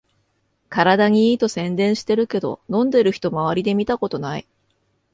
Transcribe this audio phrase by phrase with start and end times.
[0.69, 4.47] 体にいいと宣伝してるけど、飲んでる人まわりで見たことない